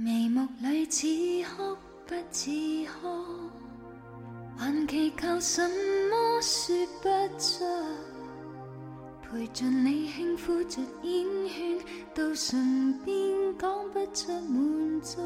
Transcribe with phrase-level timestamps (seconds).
[0.00, 1.08] 眉目里似
[1.56, 2.52] 哭不似
[2.86, 3.50] 哭，
[4.56, 5.60] 还祈求什
[6.08, 7.64] 么说不出。
[9.28, 11.80] 陪着你轻呼着烟圈，
[12.14, 13.12] 到唇边
[13.58, 15.20] 讲不出满足。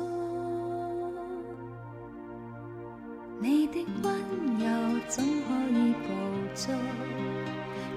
[3.41, 4.15] 你的温
[4.57, 6.09] 柔怎可以捕
[6.55, 6.75] 捉？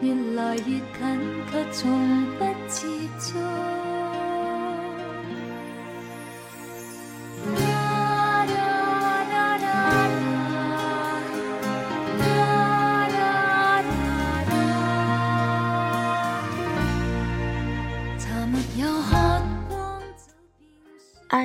[0.01, 0.83] 越来越近，
[1.49, 2.85] 却从不接
[3.17, 3.39] 触。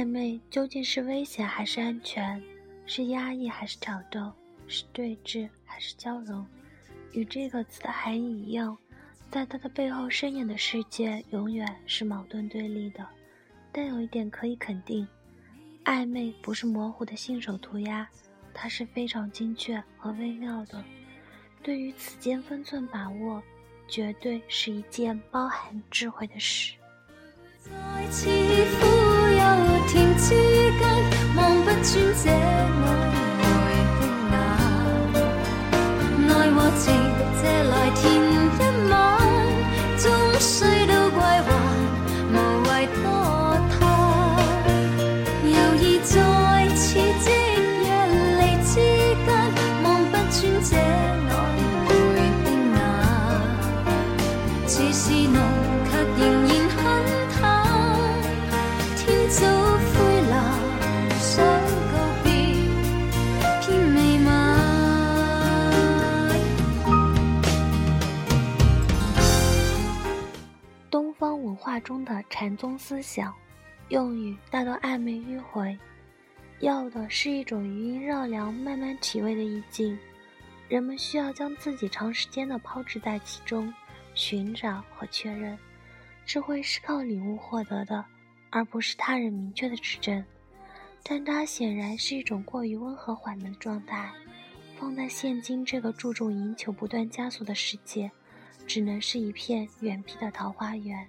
[0.01, 2.43] 暧昧究竟是危险还是安全？
[2.87, 4.33] 是压抑还是挑逗？
[4.67, 6.47] 是对峙还是交融？
[7.13, 8.75] 与这个词的含义一样，
[9.31, 13.07] 在它的背后深远的世界，永远是矛盾对立的。
[13.71, 15.07] 但有一点可以肯定，
[15.85, 18.09] 暧昧不是模糊的信手涂鸦，
[18.55, 20.83] 它是非常精确和微妙的。
[21.63, 23.43] 对于此间分寸把握，
[23.87, 26.75] 绝对是一件包含智慧的事。
[29.89, 30.29] 天之
[30.79, 30.83] 间，
[31.37, 31.85] 望不穿
[32.23, 33.00] 这爱。
[71.91, 73.35] 中的禅宗思想，
[73.89, 75.77] 用语大多暧昧迂回，
[76.61, 79.99] 要的是一种余音绕梁、慢慢体味的意境。
[80.69, 83.75] 人们需要将自己长时间的抛掷在其中，
[84.15, 85.59] 寻找和确认。
[86.25, 88.05] 智慧是靠领悟获得的，
[88.51, 90.25] 而不是他人明确的指正。
[91.03, 94.13] 但它显然是一种过于温和缓慢的状态，
[94.79, 98.09] 放在现今这个注重赢球、不断加速的世界，
[98.65, 101.05] 只能是一片远僻的桃花源。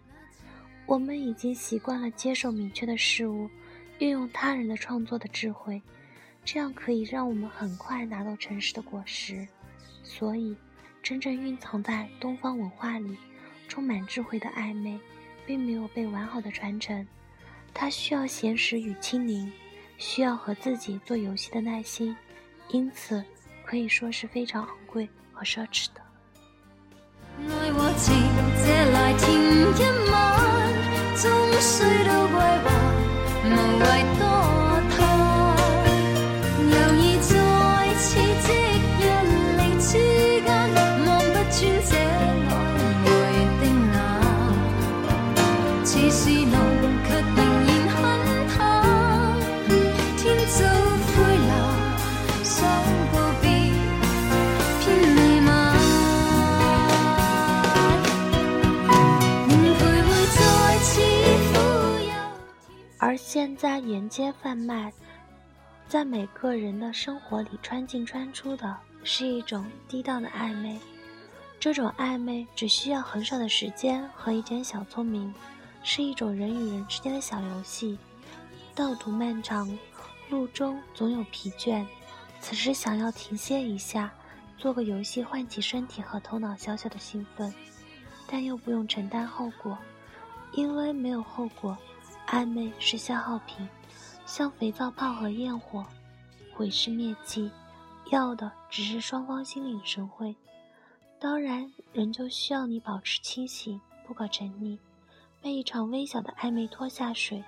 [0.92, 3.50] 我们已经习惯了接受明确的事物，
[4.00, 5.82] 运用他人的创作的智慧，
[6.44, 9.48] 这样可以让我们很快拿到诚实的果实。
[10.04, 10.54] 所以，
[11.02, 13.18] 真正蕴藏在东方文化里、
[13.70, 15.00] 充满智慧的暧昧，
[15.46, 17.08] 并没有被完好的传承。
[17.74, 19.50] 它需要闲时与清宁，
[19.98, 22.14] 需要和自己做游戏的耐心，
[22.68, 23.24] 因此
[23.64, 26.02] 可以说是非常昂贵和奢侈的。
[63.04, 64.94] 而现在沿街贩卖，
[65.90, 70.80] 在每个人的生活里穿进穿出的是一种低档的暧昧。
[71.60, 75.34] 这种暧昧只需要很少的时间和一点小聪明，
[75.84, 77.98] 是一种人与人之间的小游戏。
[78.74, 79.78] 道途漫长，
[80.30, 81.86] 路中总有疲倦，
[82.40, 84.12] 此时想要停歇一下，
[84.58, 87.54] 做个游戏唤起身体和头脑小小的兴奋，
[88.28, 89.78] 但又不用承担后果，
[90.54, 91.78] 因为没有后果。
[92.28, 93.68] 暧昧是消耗品，
[94.26, 95.86] 像肥皂泡和焰火，
[96.54, 97.52] 毁尸灭迹，
[98.10, 100.34] 要的只是双方心领神会。
[101.20, 104.78] 当然，仍旧需要你保持清醒，不可沉溺。
[105.42, 107.44] 被一场微小的暧昧拖下水，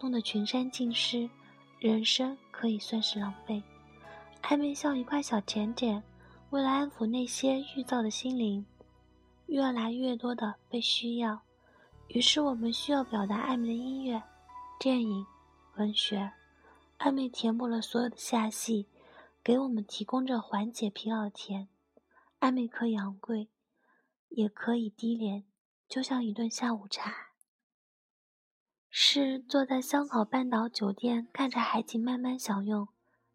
[0.00, 1.30] 弄得群山尽失，
[1.78, 3.62] 人生可以算是狼狈。
[4.42, 6.02] 暧昧像一块小甜点，
[6.50, 8.66] 为了安抚那些欲躁的心灵，
[9.46, 11.40] 越来越多的被需要。
[12.08, 14.22] 于是我们需要表达暧昧的音乐、
[14.78, 15.26] 电影、
[15.76, 16.32] 文学。
[16.98, 18.88] 暧昧填补了所有的下戏，
[19.44, 21.68] 给我们提供着缓解疲劳的甜。
[22.40, 23.50] 暧昧可以昂贵，
[24.28, 25.44] 也可以低廉，
[25.88, 27.25] 就像一顿下午茶。
[28.98, 32.88] 是坐在香草半岛酒店看着海景慢慢享用，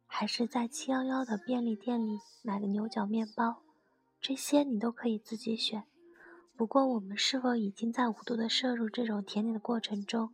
[0.07, 3.61] 还是在七幺幺的便利店里买个牛角面包？
[4.19, 5.83] 这些你都可以自己选。
[6.57, 10.31] 不过，我们是否已经在无度的摄入这种甜点的过程中，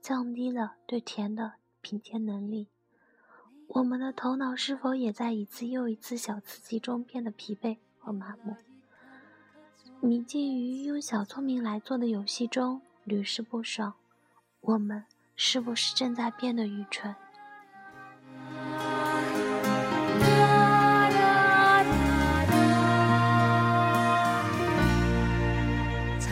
[0.00, 2.68] 降低了对甜的品鉴能力。
[3.66, 8.54] 我们的头脑是否也在一次又一次小刺激中变得疲惫和麻木？
[10.00, 13.94] 迷进于用小聪明来做的游戏中屡试不爽，
[14.62, 15.04] 我们
[15.34, 17.14] 是不是正在变得愚蠢？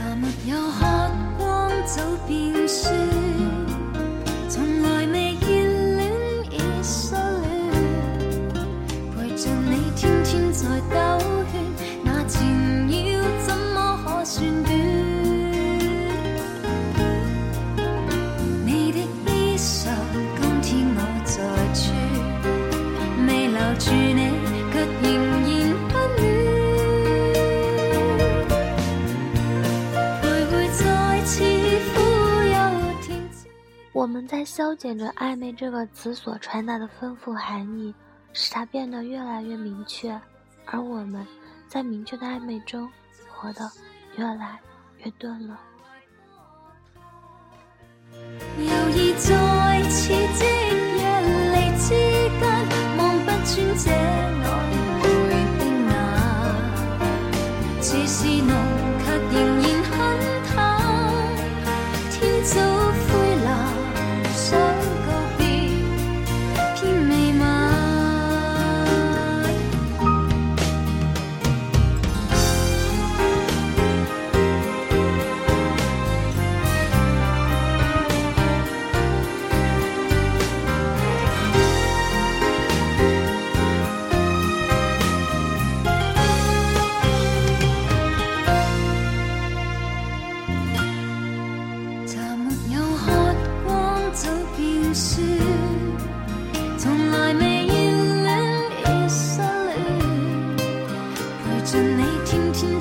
[0.03, 0.32] 我们
[34.40, 37.94] 在消减着“暧昧”这个词所传达的丰富含义，
[38.32, 40.19] 使它变得越来越明确；
[40.64, 41.26] 而我们
[41.69, 42.90] 在明确的暧昧中，
[43.28, 43.70] 活得
[44.16, 44.58] 越来
[45.04, 45.60] 越钝了。
[48.56, 50.59] 犹疑在奇迹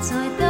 [0.00, 0.49] 在等。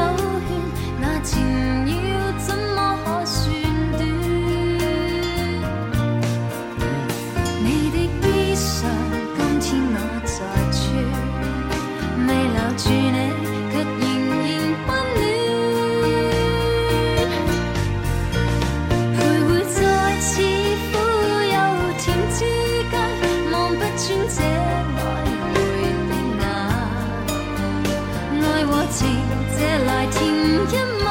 [28.91, 29.31] 情。
[29.61, 31.07] 这来一晚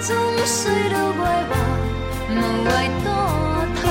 [0.00, 0.08] 终
[0.46, 0.58] 须
[0.88, 1.20] 都归
[1.50, 1.52] 还
[2.30, 2.34] 无
[2.64, 2.68] 谓
[3.04, 3.06] 多
[3.76, 3.82] 贪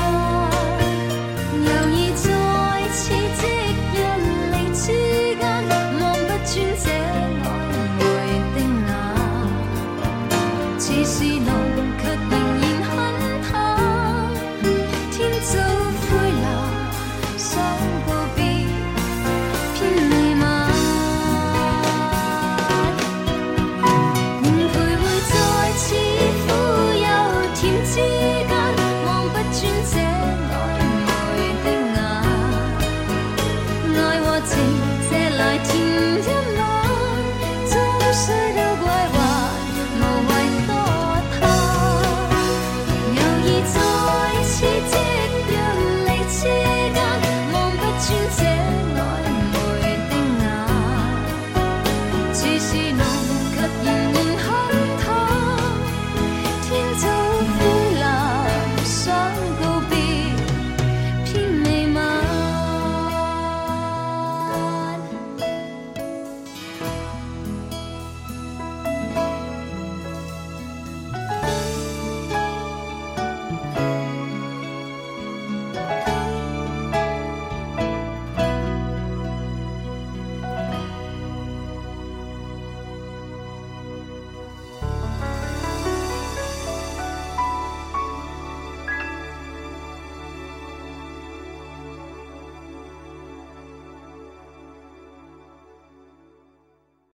[1.54, 2.26] 犹疑在
[2.92, 3.00] 似
[3.38, 3.42] 即
[3.94, 3.98] 若
[4.52, 4.84] 离之
[5.38, 5.42] 间
[6.00, 6.86] 望不穿这
[7.46, 7.48] 暧
[7.98, 8.02] 昧
[8.56, 8.60] 的
[10.80, 11.16] 似是